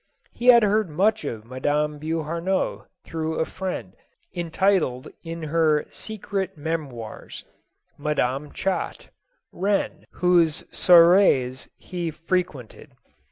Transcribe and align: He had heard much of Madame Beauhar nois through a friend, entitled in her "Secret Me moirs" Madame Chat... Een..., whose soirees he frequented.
He 0.33 0.47
had 0.47 0.63
heard 0.63 0.89
much 0.89 1.23
of 1.25 1.45
Madame 1.45 1.99
Beauhar 1.99 2.41
nois 2.41 2.85
through 3.03 3.35
a 3.35 3.45
friend, 3.45 3.93
entitled 4.33 5.09
in 5.21 5.43
her 5.43 5.85
"Secret 5.91 6.57
Me 6.57 6.75
moirs" 6.75 7.45
Madame 7.99 8.51
Chat... 8.51 9.11
Een..., 9.53 10.05
whose 10.09 10.63
soirees 10.71 11.69
he 11.77 12.09
frequented. 12.09 12.93